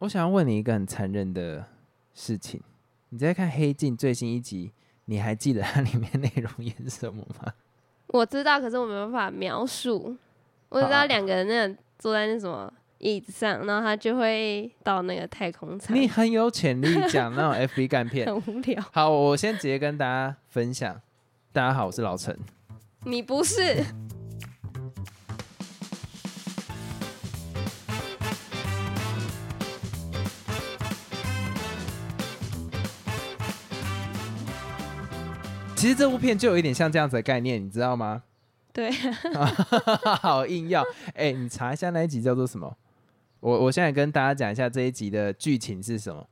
[0.00, 1.62] 我想要问你一个很残忍的
[2.14, 2.58] 事情，
[3.10, 4.72] 你在看《黑镜》最新一集，
[5.04, 7.52] 你还记得它里面内容演什么吗？
[8.06, 10.16] 我知道，可是我没办法描述。
[10.70, 15.94] 我只知道两个人那个坐在那什么椅子上，然后他就会到那个太空舱。
[15.94, 18.82] 你很有潜力讲那种 FB 干片， 很无聊。
[18.92, 20.98] 好，我先直接跟大家分享。
[21.52, 22.34] 大家好，我是老陈。
[23.04, 23.84] 你不是。
[35.80, 38.22] 其实这部片就有一点像这样子的概念，你知道吗？
[38.70, 38.90] 对，
[40.20, 40.84] 好硬要
[41.14, 42.76] 哎，你查一下那一集叫做什么？
[43.40, 46.28] 我我现在跟大家讲一下这一集的剧情是什么。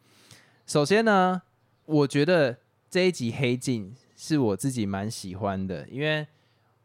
[0.67, 1.41] 首先呢，
[1.87, 2.59] 我觉得
[2.91, 6.27] 这一集《黑镜》是我自己蛮喜欢的，因为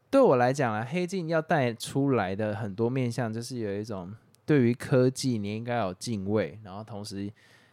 [0.08, 4.10] 对我来讲啊，《黑镜》要带出来的很多面向，就是有一种
[4.46, 7.30] 对于科技你应该有敬畏，然后同时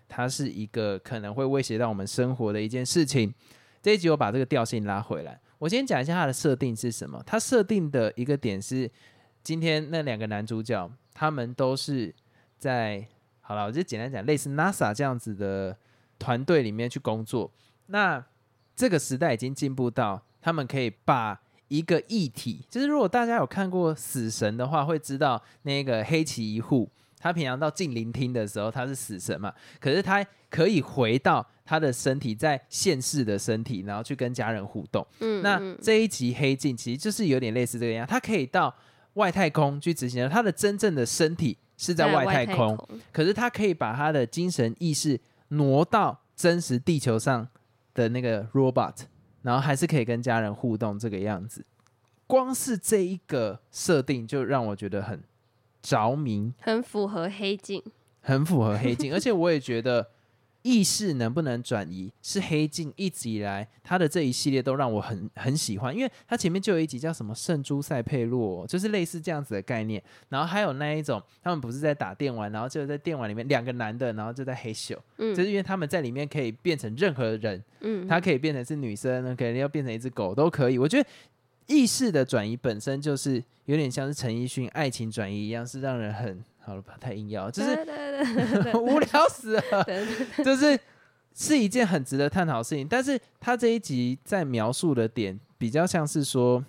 [0.09, 3.33] 它是一个可能会威胁到我们生活的一件事情。
[3.81, 7.21] 这一集我把这个调性拉回来，我先讲一下它的设定是什么。
[7.25, 8.89] 它设定的一个点是，
[9.41, 12.13] 今天那两个男主角他们都是
[12.59, 13.03] 在
[13.41, 15.75] 好了，我就简单讲，类似 NASA 这样子的
[16.19, 17.51] 团队里面去工作。
[17.87, 18.23] 那
[18.75, 26.87] 这个时代已经进步到他们可以把一个议题，就是如果大家有看过《死神》的话，会知道那个黑崎一护。
[27.17, 29.53] 他平常到静聆听的时候，他是死神嘛？
[29.79, 35.07] 可是他可以回到他的身体，在现世的身体，然后去跟家人互动。
[35.21, 38.75] 嗯，那这一集黑镜其实就是有点类似这个样，他可以到
[39.13, 40.27] 外太空去执行。
[40.27, 42.77] 他的真正的身体是在外太空，
[43.13, 47.47] 可是他可以把他的精神意识挪到真实地球上
[47.93, 48.95] 的那个 robot，
[49.43, 51.65] 然后还是可以跟家人互动这个样子。
[52.27, 55.23] 光是这一个设定，就让我觉得很。
[55.81, 57.81] 着迷，很符合黑镜，
[58.19, 60.07] 很符合黑镜，而且我也觉得
[60.63, 81.07] 意识能不能转移是黑镜一直以来它的这一系列都让我很很喜欢，因为它前面就有一集叫什么圣朱塞佩洛，就是类似这样子的概念，然后还有那一种他们不是在打电玩，然后就在电玩里面两个男的，然后就在黑咻，嗯，就是因为他们在里面可以变成任何人，嗯，他可以变成是女生，可能要变成一只狗都可以，我觉得。
[81.67, 86.95] 意识的转移本身就是有点像是陈奕迅爱情转移一样，是让人很好了吧？
[86.99, 87.71] 太硬要，就是
[88.77, 89.85] 无聊死了，
[90.43, 90.79] 就是
[91.33, 92.87] 是一件很值得探讨的事情。
[92.87, 96.63] 但是他这一集在描述的点比较像是说，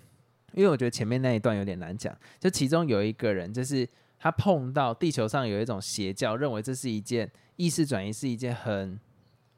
[0.55, 3.89] 因为我觉得前面那一段有点难讲，就其中有一个人，就是
[4.19, 8.99] 他碰到地球上有一种邪教，认为这是一件意识转移是一件很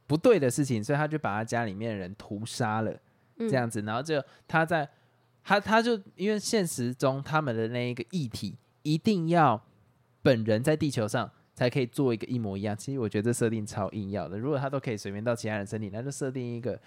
[0.07, 2.93] 不对的事情，所以他就把他家里面的人屠杀了，
[3.39, 4.89] 这样子，然后就他在。
[5.47, 9.63] 他他就因为现实中他们的那一个议题一定要
[10.25, 12.75] 本人在地球上才可以做一个一模一样。
[12.75, 14.39] 其实我觉得这设定超硬要的。
[14.39, 16.81] 如果他都可以随便到其他人身体，那就设定一个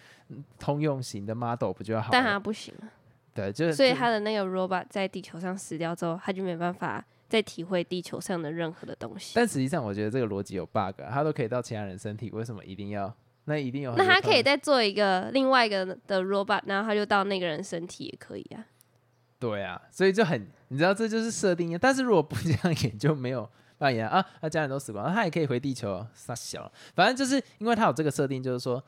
[0.59, 2.09] 通用型的 model 不就好？
[2.11, 2.89] 但他不行啊。
[3.33, 9.33] 对，就是所以他的那个 robot 在地球上死掉之后，他就没办法再体会地球上的任何的东西。
[9.35, 10.99] 但实际上，我觉得这个逻辑有 bug。
[11.09, 13.15] 他都可以到其他人身体，为什么一定要？
[13.45, 18.65] 那一定有，那他可以再做一个另外一个的 robot，然后他就到那个人身体也可以啊。
[19.39, 21.77] 对啊，所以就很，你知道这就是设定。
[21.79, 26.71] 但是如果不这样演，就没有扮演啊，他家人都死光，他也可以回地球，傻小。
[26.95, 28.83] 反正就是因为他有这个设定，就是说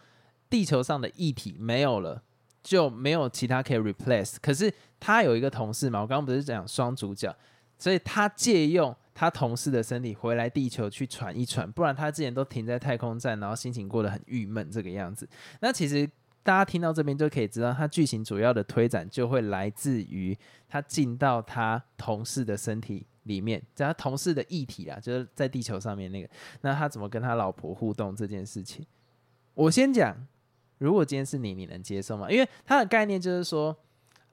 [0.49, 2.21] 地球上的异体没有了，
[2.63, 4.38] 就没有其他可以 replace。
[4.41, 7.35] 可是他有一个同事嘛，我刚刚不是讲双主角，
[7.77, 8.95] 所以他借用。
[9.11, 15.27] 他同事的身体回来地球去喘一喘，不然他之前都停在太空站，然后心情过得很郁闷这个样子。
[15.59, 16.09] 那其实
[16.44, 26.29] 大家听到这边就可以知道，他剧情主要的推展就会来自于他进到他同事的身体里面，在他同事的异体啊，就是在地球上面那个。
[26.61, 28.85] 那他怎么跟他老婆互动这件事情？
[29.53, 30.16] 我先讲，
[30.77, 32.29] 如果今天是你，你能接受吗？
[32.29, 33.75] 因为他的概念就是说，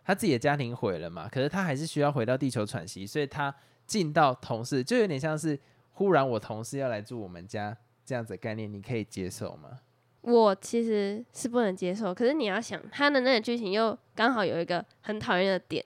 [0.05, 3.55] 他自己的家庭毁了嘛，可是他还是需要回到地球喘息，所以他。
[3.87, 5.57] 进到同事就有点像是
[5.93, 9.79] 忽然我同事要来住我们家这样子的概念，你可以接受吗？
[10.27, 15.85] 我其实是不能接受，可是你要想他的那个剧情又刚好有一个很讨厌的点。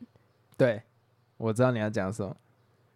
[0.56, 0.82] 对，
[1.37, 2.34] 我知道你要讲什么，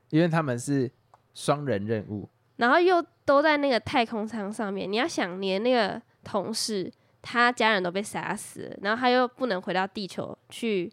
[0.09, 0.91] 因为他们是
[1.35, 2.27] 双人任务，
[2.57, 4.91] 然后又都在那个太空舱上面。
[4.91, 10.91] 你要想你的那个同事，他家人都被杀死了，然后他又不能回到地球去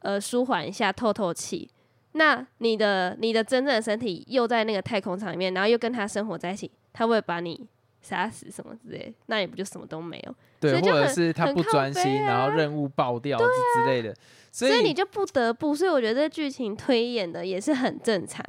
[0.00, 1.70] 呃舒缓一下透透气。
[2.12, 7.66] 那你的你的真正的身体又在那个太空舱里面，然后又跟他生活在一起，他会把你
[8.06, 10.34] 杀死什么之类，那也不就什么都没有？
[10.60, 14.14] 对，或者是他不专心，然后任务爆掉之类的，
[14.52, 15.74] 所以你就不得不。
[15.74, 18.44] 所以我觉得这剧情推演的也是很正常。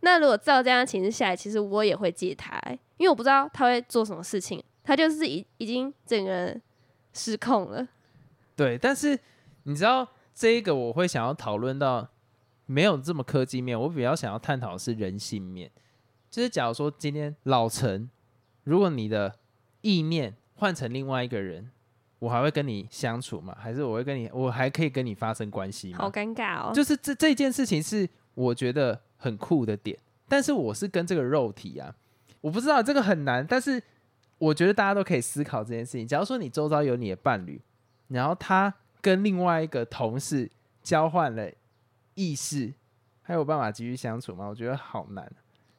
[0.00, 6.62] 那如果照这样的情势下来，其实我也会借他、欸，因为我不知道他会做什么事情，他就是已已经整个人
[7.12, 7.86] 失控了。
[8.56, 9.18] 对，但是
[9.64, 12.08] 你知道这一个我会想要讨论到
[12.66, 15.70] 没有这么科技面，我比较想要探讨的是人性面。
[16.30, 18.08] 就是假如说今天老陈，
[18.68, 19.34] 如果你的
[19.80, 21.70] 意念换成另外一个人，
[22.18, 23.56] 我还会跟你相处吗？
[23.58, 26.00] 还是我会跟你，我还可以跟你发生关系吗？
[26.00, 26.72] 好尴尬哦。
[26.74, 29.98] 就是这这件事情是我觉得很酷的点，
[30.28, 31.94] 但是我是跟这个肉体啊，
[32.42, 33.82] 我不知道这个很难，但是
[34.36, 36.06] 我觉得大家都可以思考这件事情。
[36.06, 37.58] 假如说你周遭有你的伴侣，
[38.08, 40.50] 然后他跟另外一个同事
[40.82, 41.50] 交换了
[42.14, 42.74] 意识，
[43.22, 44.46] 还有办法继续相处吗？
[44.46, 45.26] 我觉得好难。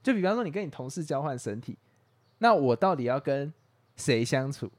[0.02, 1.78] 就比方说，你跟你同事交换身体，
[2.40, 3.54] 那我到底要跟
[3.96, 4.70] 谁相处？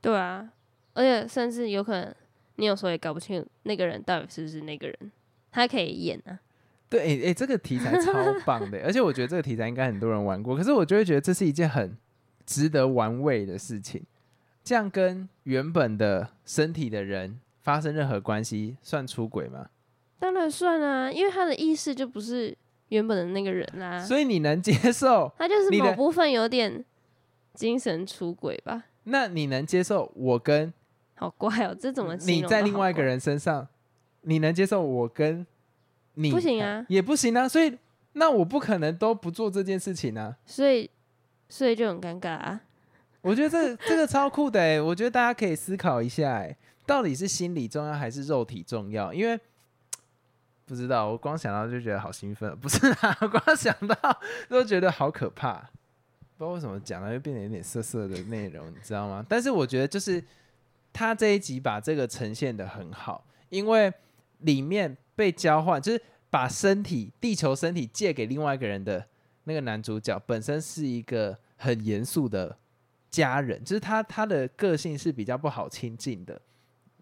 [0.00, 0.50] 对啊，
[0.94, 2.14] 而且甚至有可能
[2.56, 4.96] 你有时候也搞不清楚那个人到底是不是那个人，
[5.52, 6.38] 他可以演啊。
[6.88, 8.12] 对，诶、诶这个题材超
[8.44, 11.96] 棒的，而且我觉得这个题材应该很多人玩过，可是我就会觉得这是一件很
[12.44, 14.02] 值得玩味的事情。
[14.64, 19.68] 这样跟原本的身体的人发生任何关系，算出轨吗？
[20.18, 22.56] 当然算啊，因为他的意识就不是
[22.88, 25.32] 原本的那个人啦、所以你能接受？
[25.38, 26.84] 他就是某部分有点
[27.54, 28.84] 精神出轨吧。
[29.04, 30.72] 那你能接受我跟
[31.14, 33.66] 好怪哦，这怎么形你在另外一个人身上？
[34.22, 35.46] 你能接受我跟
[36.14, 37.48] 你不行啊也不行啊。
[37.48, 37.76] 所以
[38.12, 40.36] 那我不可能都不做这件事情啊。
[40.44, 40.90] 所以
[41.48, 42.60] 所以就很尴尬啊。
[43.22, 46.56] 我觉得这这个超酷的哎，我觉得大家可以思考一下哎，
[46.86, 49.12] 到底是心理重要还是肉体重要？
[49.12, 49.38] 因为
[50.64, 55.70] 不知道，我光想到就觉得好兴奋，不是啊，我光想到都觉得好可怕，
[56.40, 59.22] 不知道为什么讲了又变得有点涩涩的内容，你知道吗？
[59.28, 60.24] 但是我觉得就是
[60.90, 63.92] 他这一集把这个呈现的很好，因为
[64.38, 69.06] 里面被交换，就是把身体地球身体借给另外一个人的
[69.44, 72.56] 那个男主角，本身是一个很严肃的
[73.10, 76.40] 家人，就是他他的个性是比较不好亲近的，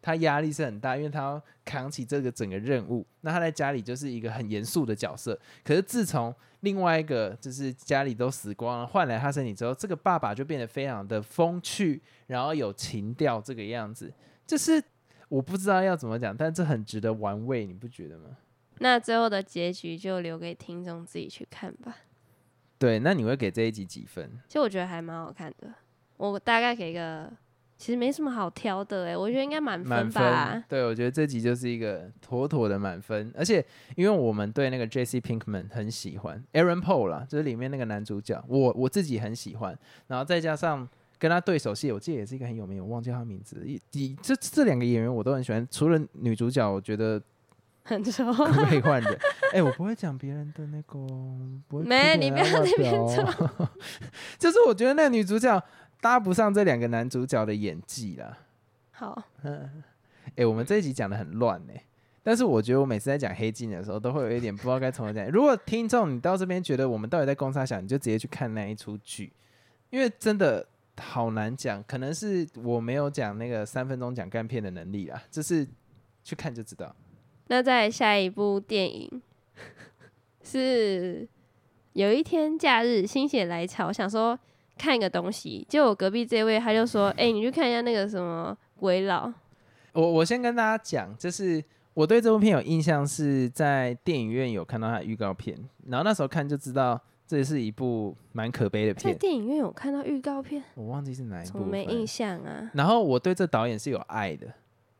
[0.03, 3.07] 他压力是很大，因为他要扛起这个整个任务。
[3.21, 5.39] 那他在家里就是一个很严肃的角色。
[5.63, 14.13] 可是自从另外一个就是家里都死光了，换来他身体之后，这个爸爸就变得非常的风趣，然后有情调这个样子。
[14.47, 14.83] 就是
[15.29, 18.37] 我不知道要怎么讲，但这很值得玩味，你不觉得吗？
[18.79, 21.97] 那最后的结局就留给听众自己去看吧。
[22.79, 24.31] 对，那你会给这一集几分？
[24.47, 25.75] 其实我觉得还蛮好看的，
[26.17, 27.31] 我大概给个，
[27.79, 30.51] 其实没什么好挑的哎，我觉得应该满满分吧。
[30.51, 33.65] 分，对我觉得这集就是一个妥妥的满分，而且
[33.95, 35.21] 因为我们对那个 J.C.
[35.21, 39.79] Pinkman 很喜欢，Aaron Paul 啦，就是里面那个男主角，我我自己很喜欢，
[40.09, 40.87] 然后再加上
[41.21, 47.23] 跟他对手戏，我记得也是一个很有名，我忘记他名字，一一这这两个演员我都很喜欢，除了女主角，我觉得
[47.85, 49.19] 很丑，可以换人？
[49.55, 51.39] 哎、我不会讲别人的那个哦，
[51.69, 53.69] 不会没你不要那边表哦
[54.39, 55.63] 就是我觉得那个女主角
[56.01, 58.39] 搭不上这两个男主角的演技啦。
[58.91, 59.83] 好， 嗯
[60.37, 61.73] 哎、我们这一集讲的很乱呢、
[62.23, 65.27] 但是我觉得我每次在讲黑镜的时候，都会有一点不知道该从何讲。
[65.33, 69.33] 如果听众你到这边觉得我们到底在攻杀小，你就直接去看那一出剧，
[69.91, 70.67] 因为真的
[71.01, 71.83] 好难讲。
[71.85, 75.67] 可能是我没有讲那个三分钟讲干片的能力啦，就是
[76.23, 76.95] 去看就知道。
[77.47, 79.23] 那在下一部电影
[80.45, 81.27] 是
[81.95, 84.39] 有一天假日心血来潮，想说
[84.79, 89.31] 看一个东西，结果我隔壁这位他就说：“哎、你去看一下那个什么鬼佬。
[89.93, 91.63] 我我先跟大家讲，就是
[91.95, 102.71] 我对这部片有印象是在电影院有看到它预告片，然后那时候看就知道这是一部蛮可悲的片”在片，电影院有看到预告片，我忘记是哪一部没印象啊？
[102.75, 104.47] 然后我对这导演是有爱的，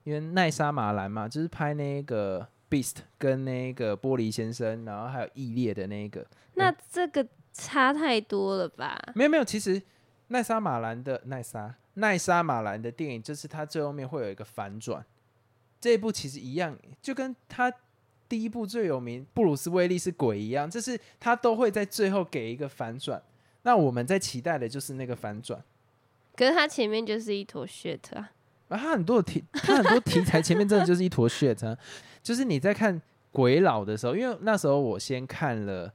[0.05, 6.27] 因为奈莎马兰嘛，就是拍那个《Beast》跟那个《玻璃先生》，然后还有《异列》的那个。
[6.55, 7.25] 那这个
[7.59, 8.97] 差太多了吧？
[9.17, 9.83] 没有没有，其实
[10.29, 15.05] 奈莎马兰的奈莎奈莎马兰的电影，就是他最后面会有一个反转。
[15.81, 17.73] 这一部其实一样，就跟他
[18.29, 23.21] 第一部最有名布鲁斯威利是鬼一样，就是他都会在最后给一个反转。
[23.63, 25.63] 那我们在期待的就是那个反转。
[26.37, 28.31] 可是他前面就是一坨 shit 啊！
[28.69, 31.77] 啊，他很多的题，他很多题材前面真的就是一坨 shit 啊！
[32.23, 35.93] 就是你在看鬼佬的时候，因为那时候我先看了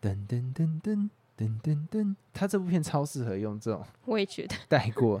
[0.00, 5.20] 噔噔噔噔噔噔噔，他这部片超适合用这种我也觉得，带过。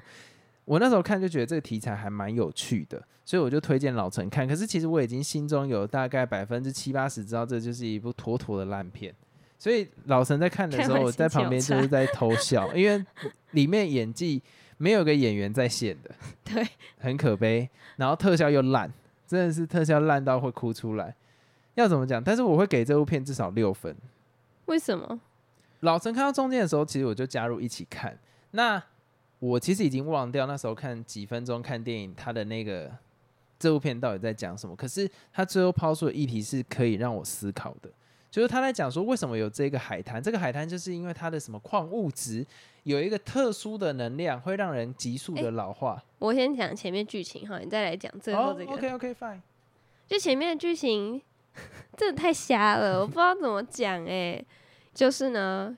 [0.64, 4.46] 我那时候看就觉得这个题材还蛮有趣的，所以我就推荐老陈看。
[4.46, 9.14] 可是其实我已经心中有大概百分之七八十知道这就是一部妥妥的烂片，
[9.58, 13.02] 所以老陈在看的时候， 我在旁边就是在偷笑， 因为
[13.52, 14.42] 里面演技
[14.76, 16.14] 没有个演员在线的。
[16.44, 16.66] 对，
[16.98, 18.92] 很可悲，然后特效又烂，
[19.26, 21.14] 真的是特效烂到会哭出来。
[21.76, 22.22] 要怎么讲？
[22.22, 23.96] 但是我会给这部片至少六分，
[24.68, 25.20] 为什么？
[25.80, 28.18] 老陈看到中间的时候，其实我就加入一起看。
[28.52, 28.82] 那
[29.38, 32.90] 我其实已经忘掉那时候看几分钟看电影，他的那个
[33.58, 34.74] 这部片到底在讲什么。
[34.74, 37.90] 可是他最后抛出的议题是可以让我思考的，
[38.30, 42.44] 就是他在讲说为什么有这个海滩，这个海滩就是因为它的什么矿物质
[42.82, 46.02] 有一个特殊的能量，会让人急速的老化。
[46.18, 48.72] 我先讲前面剧情哈，你再来讲最后这个。
[48.72, 49.40] OK OK fine。
[50.08, 51.22] 就前面的剧情
[51.96, 54.44] 真的太瞎了，我不知道怎么讲哎、
[54.94, 55.76] 就是呢，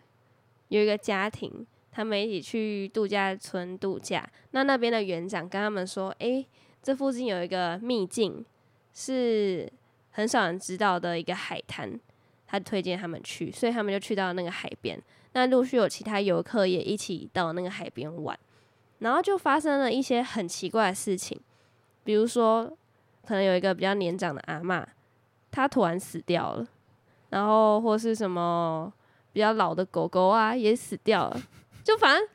[0.68, 6.46] 有一个家庭，他们一起去度假村度假，那那边的园长跟他们说，诶，
[6.82, 8.44] 这附近有一个秘境，
[8.92, 9.70] 是
[10.10, 11.98] 很少人知道的一个海滩，
[12.46, 15.00] 他推荐他们去，所以他们就去到那个海边。
[15.32, 18.38] 那陆续有其他游客也一起到那个海边玩，
[18.98, 21.40] 然后就发生了一些很奇怪的事情，
[22.02, 22.76] 比如说，
[23.24, 24.84] 可能有一个比较年长的阿嬷，
[25.50, 26.66] 她突然死掉了，
[27.30, 28.92] 然后或是什么
[29.32, 31.42] 比较老的狗狗啊也死掉了，
[31.84, 32.28] 就反正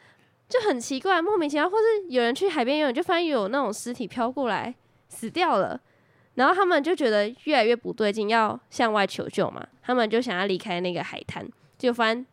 [0.48, 4.74] 就很奇怪，莫名其妙，或是有人去海边游泳，就发现有那种尸体飘过来
[5.10, 5.80] 死掉了，
[6.36, 12.26] 然后他们就觉得越来越不对劲，要向外求救嘛，他们就想要离开那个海滩，就发现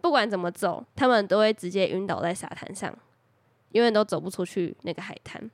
[0.00, 2.96] 不管怎么走，他们都会直接晕倒在沙滩上，
[3.72, 5.50] 永远都走不出去那个海滩。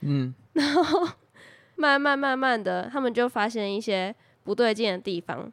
[0.00, 0.34] 嗯，
[1.76, 4.14] 慢慢慢慢的，他们就发现一些
[4.44, 5.50] 不对劲的地方，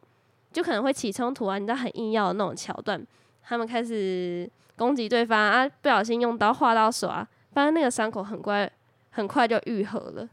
[0.51, 3.05] 就可能会起冲突啊，你知道很硬要的那种桥段，
[3.43, 8.71] 他们开始攻击对方啊，不小心用刀划到手啊，发现那个伤口很快
[9.11, 10.27] 很快就愈合了。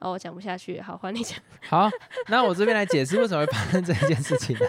[0.00, 1.38] 哦，我讲不下去，好，换你讲。
[1.68, 1.88] 好，
[2.28, 4.66] 那我这边来解释为什么会发生这一件事情呢？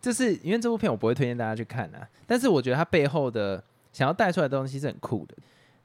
[0.00, 3.60] 就是因为这部片我不会推荐大家去看啊，但是我觉得它背后的
[3.92, 5.34] 想要带出来的东西是很酷的。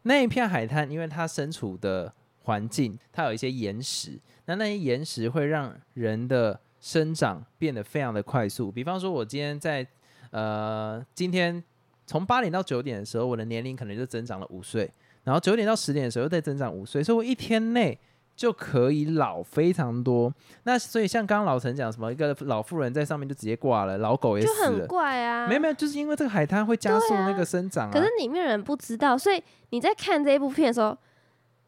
[0.03, 8.71] 那一片海滩，因为它身处的环境，它有一些岩石，那那些岩石会让人的生长变得非常的快速。
[8.71, 9.85] 比方说，我今天在
[10.31, 11.63] 呃今天
[12.05, 14.91] 从八点到九点的时候，我的年龄可能就增长了五岁，
[15.23, 17.97] 然后九点到十点的时候又再增长五岁，所以我一天内
[18.35, 20.33] 就可以老非常多。
[20.63, 24.87] 那所以像刚刚老陈讲什么，一个老妇人在上面就直接挂了，老狗也就很死了。
[24.87, 27.93] 怪啊，没有没有，就是因为这个海滩会加速那个生长啊。
[27.93, 30.97] 可是里面人不知道，所以你在看这一部片的时候，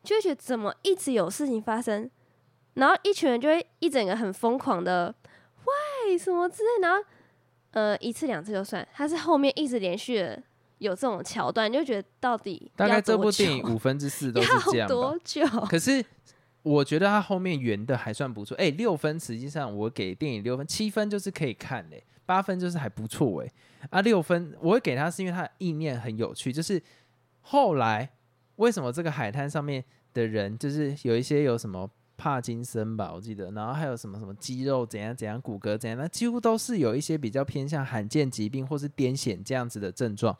[0.05, 2.09] 就会觉得怎么一直有事情发生，
[2.75, 5.13] 然后一群人就会一整个很疯狂的
[6.07, 7.03] 喂什么之类，然后
[7.71, 10.41] 呃一次两次就算，他是后面一直连续的
[10.77, 14.93] 有这种桥段，你就觉得到底大概这部电影五分之四都是这要样吧。
[14.93, 15.45] 多久？
[15.69, 16.03] 可是
[16.61, 18.55] 我觉得它后面圆的还算不错。
[18.57, 23.51] 哎、六分实际上我给电影六分，七分就是可以看嘞、八分就是还不错哎、
[23.89, 26.81] 啊，六分我会给他是因为他的意念很有趣，就是
[27.41, 28.09] 后来
[28.57, 29.83] 为什么这个海滩上面
[30.13, 31.89] 的人就是有一些有什么。
[32.17, 40.33] 帕金森吧，我记得，然后还有什么什么肌肉怎样怎样，骨骼怎样，那几乎都是有一些比较偏向罕见疾病或是癫痫这样子的症状。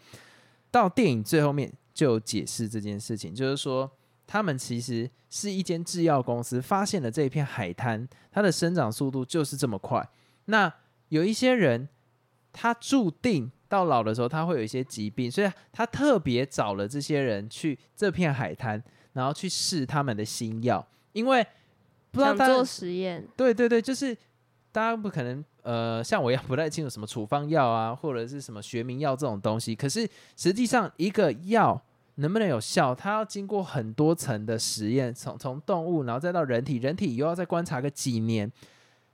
[0.71, 3.91] 到电影最后面就解释这件事情，就是说
[4.25, 10.09] 他们其实是一间制药公司，发现了这一片海滩，它的生长速度就是这么快。
[10.45, 10.73] 那
[11.09, 11.89] 有一些人，
[12.53, 21.45] 他注定到老的时候他会有一些疾病，所以他特别找了这些人去这片海滩，然后去试他们的新药，因为
[22.11, 24.15] 不知道大家做实验，对对对，就是
[24.71, 29.75] 大家不可能呃像我一样不太清楚什么处方药啊，或者是什么学名药这种东西。
[29.75, 31.81] 可是实际上一个药
[32.15, 38.49] 能不能有效，它要经过很多层的实验，从从动物然后再到人体，人体又要再观察个几年，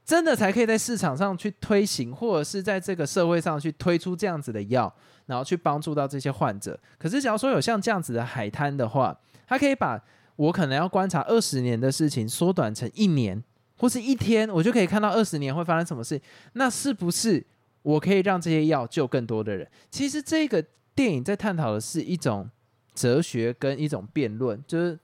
[0.03, 4.93] 真的才可以在市场上去推行，或者是在这个社会上去推出这样子的药，
[5.27, 6.77] 然后去帮助到这些患者。
[6.97, 9.17] 可是假如说有像这样子的海滩的话，
[9.47, 10.01] 它可以把
[10.35, 13.41] 我可能要观察二十年的事情缩短成一年
[13.77, 16.19] 或是一天，我就可以看到二十年会发生什么事。
[16.53, 17.45] 那是不是
[17.83, 19.67] 我可以让这些药救更多的人？
[19.89, 20.63] 其实这个
[20.95, 22.49] 电影在探讨的是一种
[22.93, 24.99] 哲学跟一种辩论，就是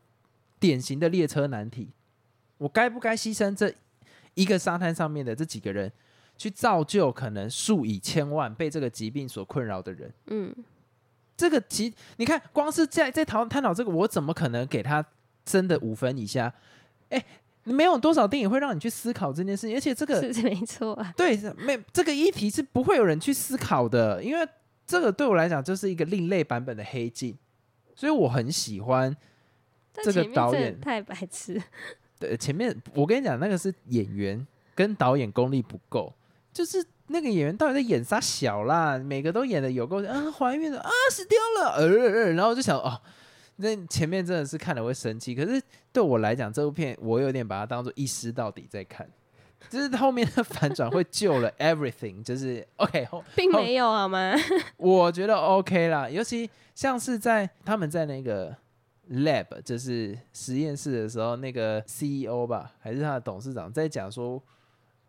[0.59, 1.89] 典型的列车难题。
[2.57, 3.73] 我该不该牺牲这
[4.37, 5.91] 一个沙滩上面的这几个人，
[6.37, 10.13] 去造就可能数以千万被这个疾病所困扰的人？
[10.27, 10.55] 嗯，
[11.35, 15.03] 这个其你看，光是在在讨探讨这个，我怎么可能给他
[15.43, 16.53] 真的五分以下？
[17.09, 17.25] 哎，
[17.63, 21.11] 没有多少电影会让你去思考这件事情，而且这个 是没错啊。
[21.17, 24.47] 对没这个议题是不会有人去思考的，因为
[24.85, 27.35] 这个对我来讲就是一个另类版本的黑镜，
[27.95, 29.17] 所以我很喜欢。
[30.03, 31.59] 这个导演太白痴，
[32.19, 34.45] 对，前面我跟你讲，那个是演员
[34.75, 36.13] 跟导演功力不够，
[36.51, 38.97] 就是那个演员到底在演啥小啦？
[38.97, 42.99] 每个都演的有够啊，怀孕了啊，死掉了，呃呃呃，然后我就想哦，
[43.57, 45.33] 那前面真的是看了会生气。
[45.33, 49.07] 可是对我来讲，这部片我有点把它当做一尸到底在看。
[49.69, 54.33] 就是后面的 反转会救了 everything，就是 OK 后并没有好吗？
[54.77, 58.55] 我觉得 OK 啦，尤其像是在他们在那个
[59.09, 64.41] lab，就是实验室的时候，那个 CEO 吧，还是他的董事长在讲说，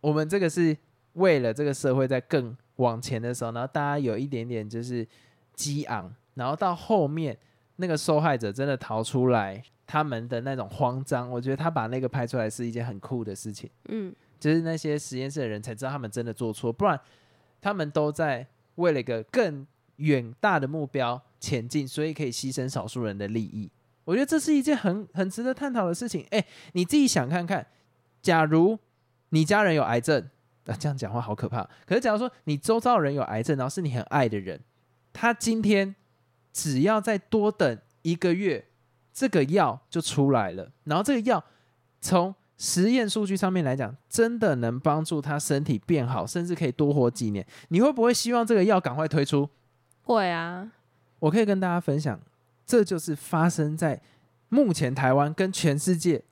[0.01, 0.77] 我们这个是
[1.15, 5.07] 为了这个社会在更往前的时候，然后大家有一点点就是
[5.55, 7.37] 激昂，然后到后面
[7.77, 13.69] 那个受害者真的逃出来，他们的那种慌张，我觉得他把那个拍出来是一件很酷的事情。
[13.89, 16.99] 嗯，就是那些实验室的人才知道他们真的做错，不然
[17.61, 23.69] 他们都在为了一个更远大的目标前进，所以可以牺牲少数人的利益。
[24.09, 26.27] 我觉得这是一件很很值得探讨的事情。
[26.31, 27.67] 哎，你自己想看看，
[28.23, 28.79] 假如
[29.29, 30.31] 你家人有癌症，
[30.65, 31.63] 啊，这样讲话好可怕。
[31.85, 34.59] 可是假如说你周遭人有癌症，然后是你很爱的人，
[35.13, 35.95] 他今天
[36.55, 38.65] 只要再多等一个月，
[39.13, 41.45] 这个药就出来了，然后这个药
[42.01, 47.47] 从实验数据上面来讲，真的能帮助他身体变好，甚至可以多活几年。
[47.69, 49.51] 你会不会希望这个药赶快推出？
[50.05, 50.73] 会啊，
[51.19, 52.19] 我可以跟大家分享，
[52.69, 53.99] 这就是发生在
[54.51, 56.23] 目前台湾跟全世界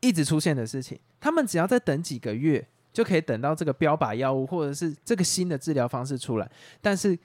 [0.00, 1.00] 一直出现的事情。
[1.18, 6.48] 他们只要再等几个月，就可以等到这个标靶药物或者是这个新的治疗方式出来。
[6.82, 7.18] 但是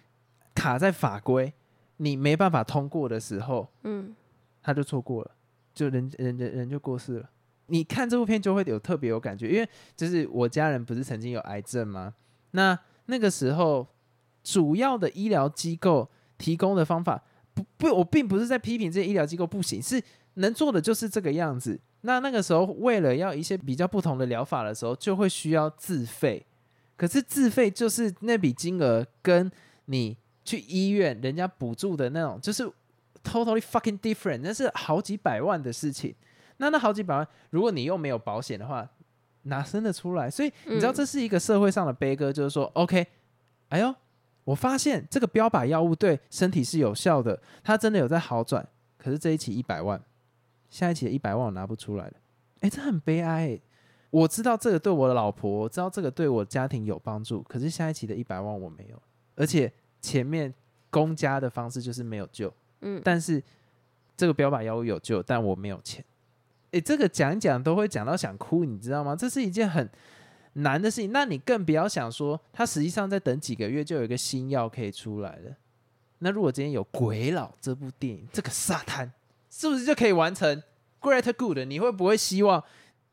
[0.55, 1.51] 卡在法规，
[1.97, 4.15] 你没办法通过的时候，嗯，
[4.61, 5.31] 他就错过了，
[5.73, 7.29] 就人人人人就过世了。
[7.65, 12.15] 你看这部片就会有特别有感觉，因为就是我家人不是曾经有癌症吗？
[12.51, 13.85] 那那个时候
[14.41, 17.21] 主要的医疗机构提供的方法，
[17.53, 20.01] 不不，我并不是在批评这些医疗机构不行，是
[20.35, 21.79] 能做的就是这个样子。
[22.01, 26.45] 那那个时候为了要一些比较不同的疗法的时候，就会需要自费。
[26.95, 29.51] 可是自费就是那笔金额跟
[29.85, 32.63] 你去医院人家补助的那种，就是
[33.23, 36.13] totally fucking different，那是好几百万的事情。
[36.57, 38.87] 那那好几百万，如果你又没有保险的话，
[39.43, 40.29] 哪生得出来？
[40.29, 43.05] 所以你知道这是一个社会上的悲歌，就是说，OK，
[43.69, 43.93] 哎呦，
[44.43, 48.67] 我发现这个标靶药物对身体是有效的，它真的有在好转。
[48.97, 50.01] 可是这一期一百万，
[50.69, 52.13] 下一期的一百万我拿不出来了，
[52.61, 53.61] 哎，这很悲哀、欸。
[54.09, 59.01] 我知道这个对我的老婆，我知道这个对我家庭有帮助，可是下一期的一百万我没有，
[59.35, 60.53] 而且前面
[60.89, 63.41] 公家的方式就是没有救，嗯但是
[64.15, 66.05] 这个标靶药物有救，但我没有钱。
[66.71, 69.15] 诶，这个讲一讲都会讲到想哭，你知道吗？
[69.15, 69.89] 这是一件很
[70.53, 71.11] 难的事情。
[71.11, 75.55] 那你更不要想说，他实际上在等几个月就有一个新药可以出来了。
[76.19, 79.11] 那如果今天有《鬼佬》这部电影，这个沙滩
[79.49, 80.63] 是不是就可以完成
[81.01, 81.59] Great Good？
[81.67, 82.63] 你会不会希望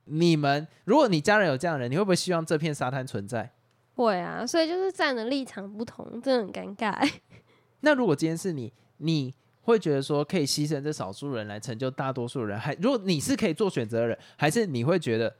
[0.05, 3.53] 你们，如果你家人有这样的人，你会不会希望这片沙滩存在？
[3.97, 7.11] 会啊，所以就是站的立场不同，真的很尴尬。
[7.81, 15.35] 那如果今天是你，你会觉得说可以牺牲这少数人来成就大多数人，还如果你是可以做选择的人，还是你会觉得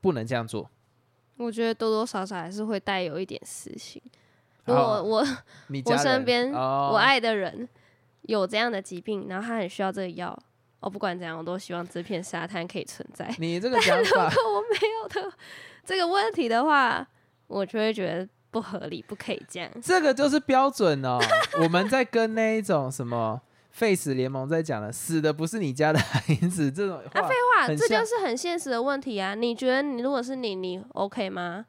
[0.00, 0.70] 不能这样做？
[1.36, 4.00] 我觉得多多少少还是会带有一点私心。
[4.64, 5.26] 如果我 我
[5.68, 7.68] 你家人身边哦我爱的人
[8.22, 10.38] 有这样的疾病，然后他很需要这个药，
[10.80, 13.34] 哦，不管怎样，我都希望这片沙滩可以存在。
[13.38, 15.32] 你这个讲如法，果我没有的
[15.84, 17.04] 这个问题的话，
[17.48, 19.68] 我就会觉得不合理，不可以这样。
[19.82, 21.18] 这个就是标准哦。
[21.60, 23.40] 我们在跟那一种什么
[23.72, 29.34] Face 联盟在讲了，死的不是你家的孩子这种话，啊，废话，这就是很现实的问题啊！
[29.34, 31.64] 你觉得你如果是你，你 OK 吗？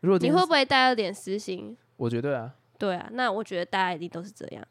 [0.00, 1.74] 如果你会不会带了点私心？
[1.96, 4.62] 我觉得啊，对啊，那我觉得大家一定都是这样。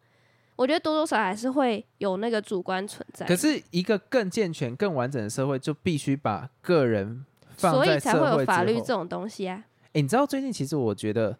[0.55, 7.25] 我觉得多多少少还是会有那个主观存在，可是一个更健全、更完整的社会，就必须把个人
[7.57, 9.63] 放所以才会有法律这种东西啊。
[9.93, 11.37] 哎、你知道最近其实我觉得，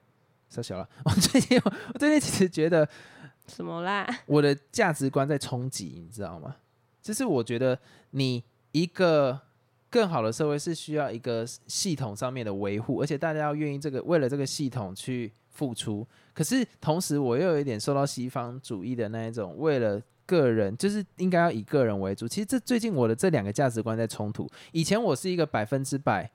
[0.50, 2.88] 小小了， 我最近我最近其实觉得
[3.48, 4.08] 什么啦？
[4.28, 6.56] 我的价值观在冲击，你知道吗？
[7.02, 7.80] 就是我觉得
[8.12, 9.40] 你一个
[9.90, 16.06] 更好的社会是需要一个系统上面的维护，而且大家要愿意这个为了这个系统去付出。
[16.34, 20.02] 可是同时，我又有一点受到西方主义的那一种为了。
[20.28, 22.28] 个人就是应该要以个人为主。
[22.28, 24.46] 其实这最近我的这两个价值观在冲突。
[24.74, 26.30] 以前我是一个百分之百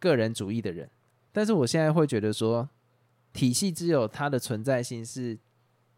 [0.00, 0.90] 个人主义的人，
[1.30, 2.68] 但是我现在会觉得说，
[3.32, 5.38] 体系只有它的存在性是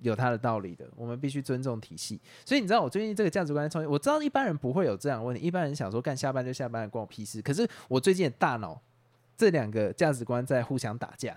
[0.03, 2.21] 有它的道理的，我们必须尊重体系。
[2.45, 7.41] 所以你知道我最近这个价值观在冲击，我知道一般人不会有这样的问题，一般人想说干下班就下班，关我屁事。
[7.43, 8.81] 可是我最近的大脑
[9.37, 11.37] 这两个价值观在互相打架，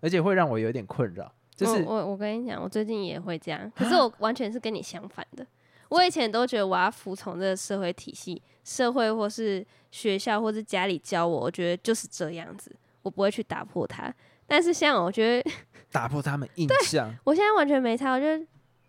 [0.00, 1.32] 而且会让我有点困扰。
[1.54, 5.46] 就是我我我跟你讲，我最近也会这样， 可是我完全是跟你相反的。
[5.90, 14.12] 我以前都觉得我要服从这个社会体系，社会或是学校或是家里教我，我觉得就是这样子，我不会去打破它。
[14.46, 15.50] 但是像我觉得
[15.92, 17.14] 打破他们印象。
[17.22, 18.44] 我现在完全没差，我觉得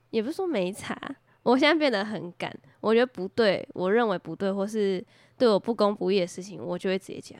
[0.09, 0.97] 也不是说没差，
[1.43, 2.51] 我现在变得很敢。
[2.79, 5.03] 我觉得不对，我认为不对，或是
[5.37, 7.39] 对我不公不义的事情，我就会直接讲。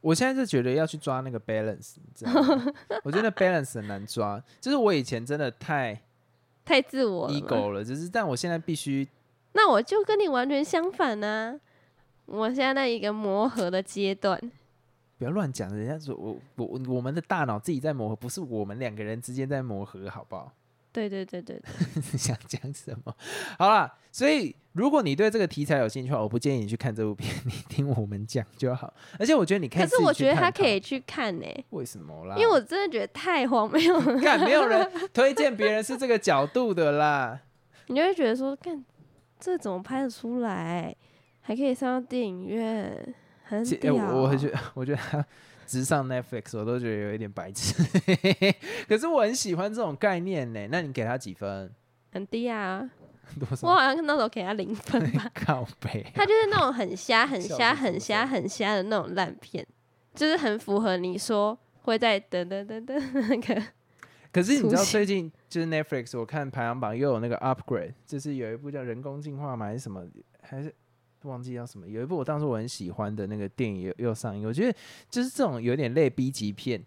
[0.00, 2.66] 我现在是觉得要去抓那个 balance，你知道吗？
[3.04, 6.00] 我觉得 balance 很难抓，就是我以前真的太
[6.64, 9.06] 太自我 ego 了，就是但我现在必须
[9.52, 11.60] 那我就跟你完全相反呢、
[12.26, 14.40] 我现在在一个磨合的阶段，
[15.22, 20.52] 不要乱讲，人家说我我我们的大脑自己在磨合，不是我们两个人之间在磨合，好不好？
[20.90, 21.62] 对对对对，
[22.12, 23.14] 你想讲什么？
[23.56, 28.92] 好啦，所以如果你对这个题材有兴趣的话，我不建议你去看这部片， 你听我们讲就好。
[29.16, 32.34] 而且我觉得你可以可是我觉得他可以，去看呢、为什么啦？
[32.36, 37.40] 因为我真的觉得太荒谬了， 看没有人推荐别人是这个角度的啦。
[37.86, 38.84] 你就会觉得说，看
[39.38, 40.92] 这怎么拍得出来，
[41.42, 43.14] 还可以上到电影院，
[43.56, 43.94] 很其、欸屌。
[43.94, 45.24] 我我觉得，我觉得他
[45.66, 47.74] 直上 Netflix，我都觉得有一点白痴。
[48.88, 50.68] 可是我很喜欢这种概念呢。
[50.70, 51.72] 那你给他几分？
[52.12, 52.90] 很低啊，
[53.38, 53.74] 多我？
[53.74, 55.30] 好像那时候给他零分吧。
[55.34, 56.04] 靠背。
[56.14, 59.66] 他就是那种很瞎、很瞎、很瞎、很瞎的那种烂片，
[60.14, 63.62] 就是很符合你说会在等等等等那个。
[64.32, 69.66] 可是你知道最近就是 Netflix，我看排行榜又有那个 upgrade，就是有一部叫《人工进化》吗？
[69.66, 70.02] 还是什么？
[70.40, 70.74] 还是
[71.28, 71.86] 忘记叫什么？
[71.86, 74.46] 有一部我当时我很喜欢的那个电影又又上映。
[74.46, 74.78] 我觉得
[75.10, 76.84] 就是这种有点类 B 级片，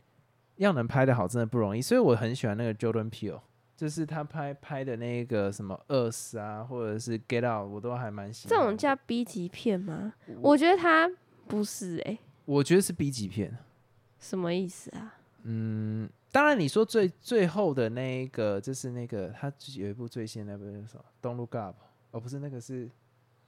[0.58, 3.42] 要能拍的好真的不容易，所以我很喜欢那个 Jordan Peele，
[3.76, 8.58] 就是他拍拍的那个什么 Us 啊，或者是 Get Out，我都还蛮喜欢。
[8.58, 10.14] 这种叫 B 级片吗？
[10.42, 11.12] 我觉得他
[11.48, 13.58] 不是哎、我觉得是 B 级片。
[14.18, 15.16] 什么意思啊？
[15.44, 21.76] 嗯，当然你说最最后的那一个，就是那个他有一部最新的那部叫什么《Don't Look Up》，
[22.10, 22.90] 哦，不是那个是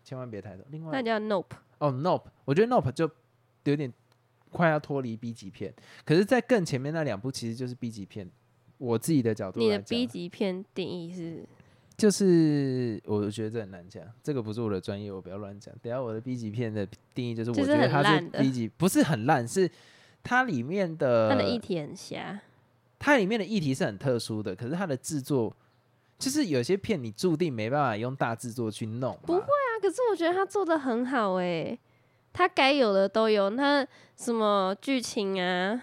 [0.07, 1.57] 千万别抬头，另外那叫 Nope。
[1.79, 3.11] 哦 Nope，我觉得 Nope 就
[3.65, 3.91] 有点
[4.49, 5.73] 快要脱离 B 级片，
[6.05, 8.31] 可是，在更前面那两部其实就是 B 级片。
[8.77, 11.43] 我自己的角度你的 B 级片定义是？
[11.97, 15.75] 就是我觉得这很难讲，这个不是我的专业，我不要乱讲。
[15.81, 19.69] 等下我的 B 级片的定义就是，我觉得它是 B 级，不是很烂，是
[20.23, 22.39] 它里面的它的议题很瞎，
[22.97, 25.53] 它里面的议题是很特殊的，可是它的制作
[26.17, 29.17] 就是有些片你注定没办法用大制作去弄。
[29.25, 31.77] 不会啊，可是我觉得他做的很好哎、
[32.33, 35.81] 他该有的都有，他什么剧情啊、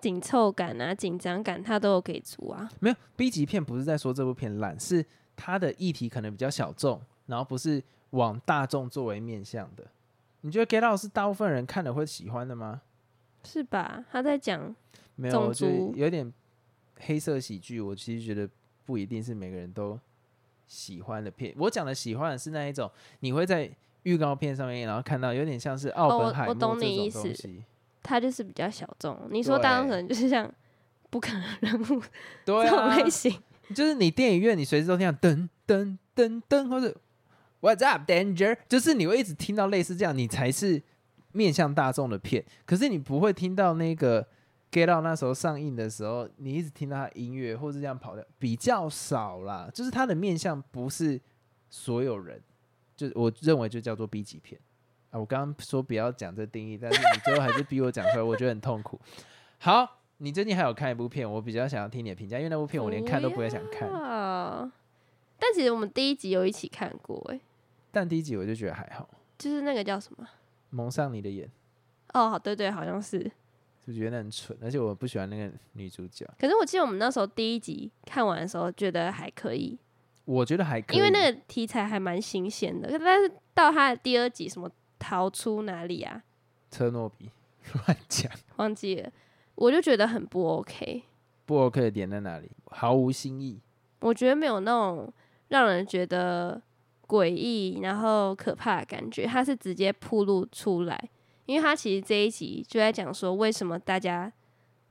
[0.00, 2.68] 紧凑感啊、紧张感，他都有给足啊。
[2.80, 9.84] 没有 B 级片不是在说这部片烂，是它的议题可能比较小众，然后不是往大众作为面向的。
[10.42, 12.82] 你觉得 Get Out 是大部分人看了会喜欢的吗？
[13.42, 14.04] 是吧？
[14.10, 14.74] 他在讲
[15.16, 16.32] 没有，种我觉得族有点
[17.00, 17.80] 黑色喜剧。
[17.80, 18.48] 我其实觉得
[18.88, 20.00] 不一定是每个人都
[20.66, 21.54] 喜欢的片。
[21.58, 23.70] 我讲的喜欢的是那一种，你会在
[24.04, 27.64] 预告片上面，然后看到有点像是奥哦我本海默我懂这你意思种东西。
[28.02, 29.28] 他就是比较小众。
[29.30, 30.50] 你说大众可能就是像
[31.10, 32.02] 不可能人物
[32.46, 33.30] 对这种啊，类型，
[33.74, 36.98] 就是你电影院你随时都听到噔噔噔噔，或者
[37.60, 40.82] What's up danger，就是你会一直听到类似这样，你才是
[41.32, 42.42] 面向大众的片。
[42.64, 44.26] 可是你不会听到那个
[44.70, 49.70] Get Out 那时候上映的时候，你一直听到他音乐或是这样跑的比较少啦。
[49.72, 51.20] 就是他的面向不是
[51.70, 52.42] 所有人，
[52.94, 54.60] 就我认为就叫做 B 级片
[55.10, 55.18] 啊。
[55.18, 59.00] 我刚刚说不要讲这定义，但是你最后还是逼我讲出来，我觉得很痛苦。
[59.58, 63.88] 好，你最近还有看一部片，我比较想要听你的评价，因为那部片我连看都不会想看。
[63.88, 64.70] 啊。
[65.38, 67.40] 但其实我们第一集有一起看过、欸，
[67.90, 70.28] 但第一集我就觉得还好，就是那个叫什么？
[70.70, 71.50] 蒙上你的眼，
[72.12, 73.30] 哦，对对，好像是。
[73.88, 79.78] 就觉得很蠢，而且我不喜欢那个女主角，可是我记得我们那时候第一集看完的时候，觉得还可以，
[80.26, 82.98] 我觉得还可以，因为那个题材还蛮新鲜的。
[82.98, 86.22] 但是到他的第二集，什么逃出哪里啊？
[86.70, 87.30] 车诺比
[87.86, 89.10] 乱讲，忘记了，
[89.54, 91.04] 我就觉得很不 OK。
[91.46, 92.50] 不 OK 的点在哪里？
[92.66, 93.58] 毫无新意，
[94.00, 95.10] 我觉得没有那种
[95.48, 96.60] 让人觉得
[97.06, 101.08] 诡异然后可怕的感觉，它是直接铺露出来，
[101.48, 104.30] 因为他其实这一集就在讲说为什么大家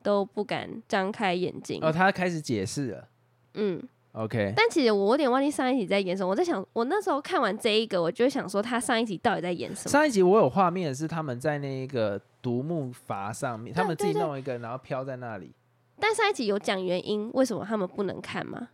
[0.02, 1.78] 都不敢张开眼睛。
[1.80, 3.08] 哦，他开始解释了
[3.54, 6.28] 嗯，，OK，但其实我有点忘记上一集在演什么。
[6.28, 9.90] 我在想，我那时候看完这一个，我就想说他上一集到底在演什么。
[9.90, 15.52] 上一集我有画面是他们在那个独木筏上面，他们自己弄一个，然后飘在那里，
[16.00, 18.70] 但上一集有讲原因，为什么他们不能看吗？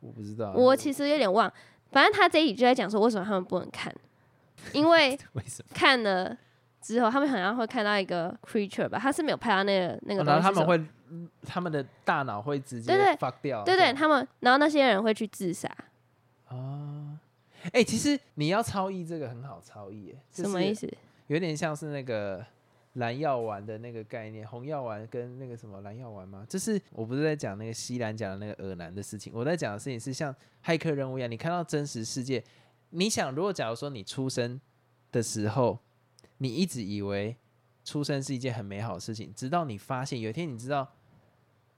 [0.00, 1.52] 我不知道，我其实有点忘，
[1.90, 3.92] 反正他这一集就在讲说为什么他们不能看，
[4.72, 5.74] 因为 为什么？
[5.74, 6.36] 看了
[6.86, 15.68] 之后，他们好像会看到一个 creature 吧，他是没有拍到那个那个哦东西然后他们会，嗯他们的大脑会直接对对 fuck 掉，对对，他们，然后那些人会去自杀，
[16.46, 17.18] 啊，
[17.72, 20.88] 哎、其实你要超译这个很好超译，哎，什么意思？
[21.26, 22.44] 有点像是那个
[22.94, 26.46] 蓝药丸的那个概念，红药丸跟那个什么蓝药丸吗？
[26.48, 30.32] 就是我不是在讲那个西兰讲的那个耳男的事情，我在讲的事情是像
[30.64, 32.42] 骇客任务一样，你看到真实世界，
[32.90, 34.60] 你想如果假如说你出生
[35.10, 35.78] 的时候，
[36.38, 37.36] 你一直以为
[37.84, 40.92] 出生是一件很美好的事情，直到你发现有一天你知道，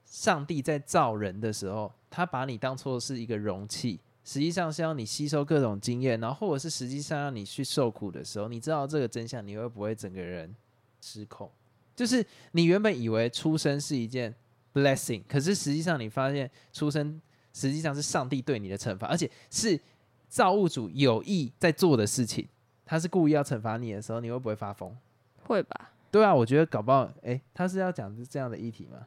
[0.05, 10.55] 上帝在造人的时候，他把你当做是一个容器，实际上是要你吸收各种经验，然后或者是实际上让你去受苦的时候，你知道这个真相，你会不会整个人
[11.01, 11.49] 失控？
[11.95, 14.33] 就是你原本以为出生是一件
[14.73, 17.21] blessing，可是实际上你发现出生
[17.53, 19.79] 实际上是上帝对你的惩罚，而且是
[20.27, 22.47] 造物主有意在做的事情，
[22.89, 24.97] 他是故意要惩罚你的时候，你会不会发疯？
[25.45, 25.91] 会吧？
[26.09, 29.05] 对啊，我觉得搞不好，哎、他是要讲这样的议题吗？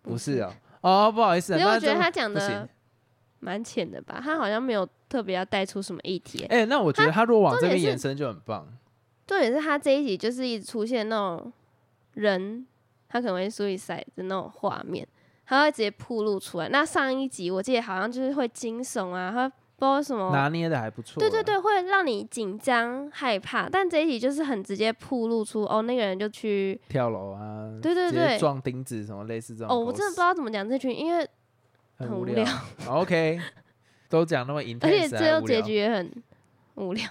[0.00, 2.68] 不不是是哦，哦，不好意思，因为我觉得他讲的。
[3.40, 6.44] 蛮浅的吧，他好像没有特别要带出什么议题。
[6.46, 8.66] 哎、那我觉得他如果往这边延伸就很棒。
[9.26, 11.52] 重点是他这一集就是一直出现那种
[12.14, 12.66] 人，
[13.08, 15.06] 他可能会 suicide 的那种画面，
[15.44, 16.68] 他会直接铺露出来。
[16.70, 21.20] 那上一集我记得好像就是会惊悚啊，他道为什么，拿捏的还不错。
[21.20, 23.68] 对对，对，会让你紧张害怕。
[23.68, 29.74] 但这一集就是很直接铺露出，哦，那个人就去，跳楼啊，对对对撞钉子什么类似这种。
[29.74, 31.28] 哦，我真的不知道怎么讲这群，因为
[31.96, 32.44] 很无聊
[32.88, 33.40] OK，
[34.08, 36.10] 都讲那么 intense，而且最后结局也很
[36.76, 37.06] 无聊。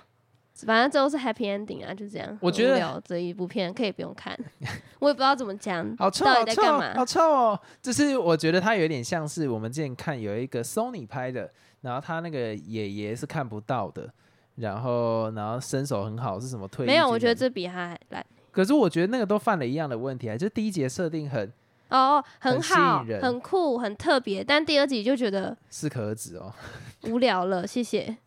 [0.65, 2.37] 反正最后是 happy ending 啊，就这样。
[2.41, 4.33] 我觉得这一部片可以不用看，
[4.99, 6.93] 我也不知道怎么讲，好臭，到底在干嘛？
[6.95, 7.59] 好臭哦！
[7.81, 11.51] 就是我觉得它有点像是我们之前看有一个 Sony 拍的，
[11.85, 14.11] 然后他那个爷爷是看不到的，
[14.55, 18.25] 然后然后身手很好，是什么退役没有，我觉得人这比他还烂。
[18.51, 21.53] 可是我觉得那个都犯了一样的问题啊，就第一节设定很
[21.89, 26.51] 哦，很好很酷，很特别，但第二集就觉得适可而止哦。
[27.03, 27.67] 无聊了。
[27.67, 28.17] 谢谢。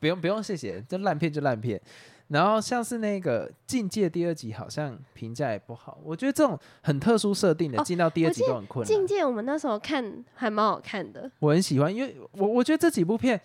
[0.00, 1.80] 不 用不用，谢谢，这烂片就烂片。
[2.28, 8.86] 然后像是那个《境界》第二集好像评价也不好，我觉得这种很特殊设定的哦进到第二集都很困难。
[8.86, 13.40] 境界我们那时候看还蛮好看的，我很喜欢，因为我我觉得这几部片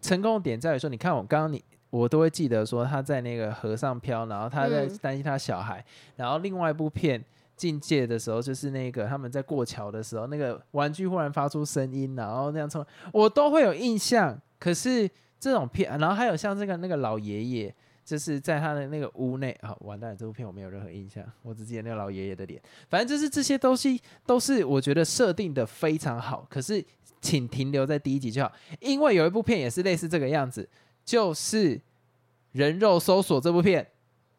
[0.00, 5.84] 成功的点在于说，你看我刚刚你我都会记得说他在那个河上漂，然后他在嗯担心他小孩，
[6.16, 7.24] 然后另外一部片。
[7.56, 14.34] 境界的时候，就是那个他们在过桥的时候，那个玩具忽然发出声音，然后那样冲，我都会有印象。
[14.58, 15.06] 可是
[15.38, 22.60] 这种片，然后还有像这个那个老爷爷，就是在他的那个屋内啊，完蛋了，这部片我没有任何印象，我只记得那个老爷爷的脸。
[22.88, 26.84] 反正就是这些东西都是我觉得设定的非常好，可是
[27.20, 30.68] 请停留在第一集就好，因为有一部片也是类似这个样子，
[31.04, 31.76] 就是
[32.52, 33.86] 《人肉搜索》这部片，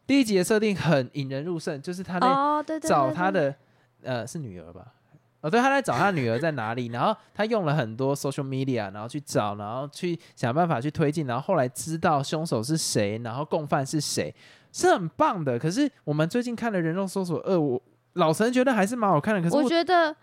[0.05, 3.55] 第一集的设定很引人入胜，就是他在哦，对对对，找他对的
[4.03, 4.93] 呃是女儿吧？
[5.41, 14.33] 哦，对，他在找他女儿在哪里，然后他用了很多 social media，然后去找，然后去想办法去推进，然后后来知道凶手是谁，然后共犯是谁，
[14.71, 15.57] 是很棒的。
[15.57, 17.81] 可是我们最近看了《人肉搜索二》，我
[18.13, 19.41] 老陈觉得还是蛮好看的。
[19.41, 20.15] 可是我我觉得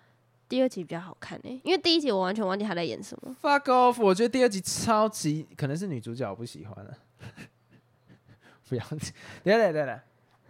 [0.49, 3.37] 第二集比较好看诶、因为第一集我完全忘记他在演什么。
[3.43, 6.97] fuck off，我觉得第二集超级可能是女主角我不喜欢了。
[8.69, 10.03] 不要，等一下等一下等下，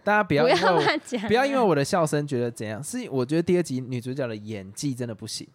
[0.04, 5.46] 大家不要不要乱讲啊，不要因为我的笑声觉得怎样，是我觉得第二集女主角的演技真的不行，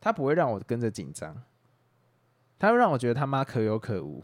[0.00, 1.34] 她不会让我跟着紧张，
[2.58, 4.22] 她会让我觉得他妈可有可无。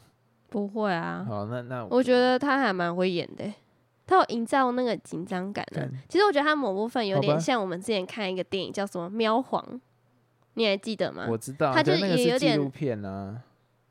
[0.50, 3.54] 不会啊，好，那那我觉得她还蛮会演的欸、
[4.06, 9.64] 他有营造那个紧张感的、干其实我觉得她某部分有点像我们之前看一个电影叫什么《喵皇》，
[10.54, 11.26] 你还记得吗？
[11.30, 13.42] 我知道，她就是也有点纪录片啊。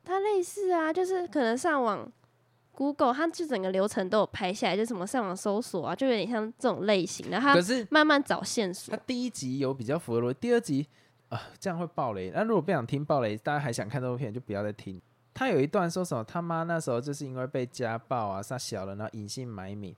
[0.04, 2.08] 它类似啊，就是可能上网
[2.82, 7.30] Google，它就整个流程都有拍下来，就什么上网搜索啊，就有点像这种类型。
[7.30, 10.88] 然后可是慢慢找线索他，第一集有比较符合逻辑，第二集
[11.30, 12.32] 啊这样会爆雷。
[12.34, 15.00] 那如果不想听爆雷，大家还想看这部片，就不要再听。
[15.32, 19.96] 他有一段说什么他妈那时候就是因为被家暴啊，杀小了，然后隐姓埋名。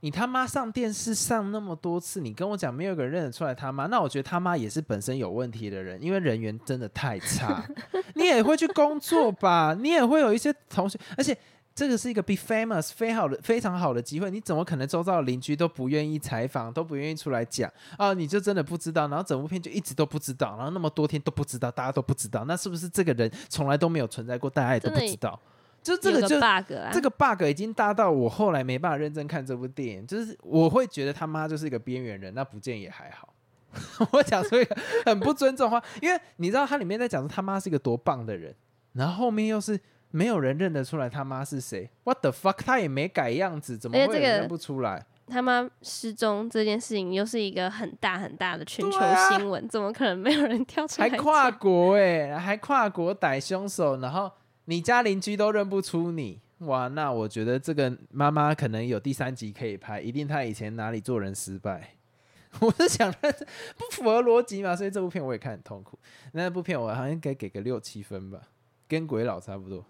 [0.00, 7.64] 你他妈上电视上那么多次，你跟我讲没有一个人认得出来他妈，那我觉得他妈也是本身有问题的人，因为人缘真的太差。
[8.14, 9.74] 你也会去工作吧？
[9.80, 11.34] 你也会有一些同学，而且
[11.74, 18.14] 这个是一个 be famous 非好的非常好的机会，你怎么可能周遭的邻居都不愿意采访，都不愿意出来讲啊？
[18.14, 25.38] 你就真的不知道，然后整部片就一直都不知道，然后那么多天都不知道，大家都不知道，那是不是这个人从来都没有存在过，大家也都不知道？
[25.82, 33.34] 就这有个个就 bug 啊，这个 bug 已经大到我后来没办法认真看这部电影，就是我会觉得他妈就是一个边缘人，那不见也还好。
[34.12, 38.54] 我讲出一个很不尊重话，因为你知道他里面在讲说他妈是一个多棒的人，
[38.92, 39.78] 然后后面又是
[40.14, 45.04] 没有人认得出来他妈是谁，what the fuck，他也没改样子，怎么会认不出来？
[45.26, 48.98] 他妈失踪这件事情又是一个很大很大的全球
[49.28, 51.10] 新闻，怎么可能没有人跳出来？
[51.10, 54.30] 还跨国哎、还跨国逮凶手，然后
[54.66, 56.86] 你家邻居都认不出你，哇！
[56.86, 61.96] 那我觉得这个妈妈可能有第三集可以拍，一定她以前哪里做人失败。
[62.60, 65.98] 我是想不符合逻辑嘛，所以这部片我也看很痛苦。
[66.30, 68.38] 那部片我好像应该给个六七分吧，
[68.86, 69.84] 跟鬼佬差不多，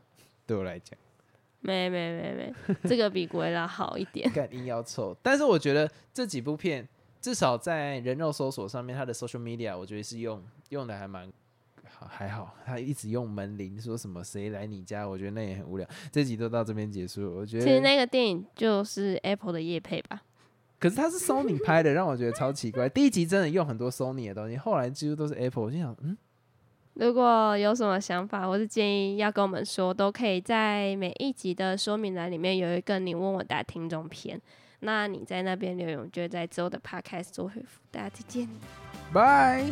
[0.47, 0.99] 对我来讲。
[1.61, 4.31] 没没没没，这个比鬼拉好一点。
[4.33, 5.17] 干硬要凑。
[5.23, 6.87] 但是我觉得这几部片
[7.23, 11.33] 至少在人肉搜索上面，它的 social media 我觉得是用用的还蛮
[11.89, 12.55] 好，还好。
[12.67, 15.89] 他一直用门铃说什么谁来你家，我觉得那也很无聊。
[16.13, 17.65] 这集都到这边结束了，我觉得。
[17.65, 20.23] 其实那个电影就是 Apple 的夜配吧。
[20.79, 22.87] 可是它是 Sony 拍的，让我觉得超奇怪。
[22.91, 25.65] 第一集真的用很多 Sony 的东西，后来几乎都是 Apple。
[25.65, 26.15] 我心想，嗯。
[26.95, 34.41] 如果有什么想法或是建议要跟我们说，都可以在每一集的说明栏里面有一个你问我答听众篇，
[34.81, 37.81] 那你在那边留言，我就会在之后的 podcast 做回复。
[37.91, 38.49] 大家再见，
[39.13, 39.65] 拜。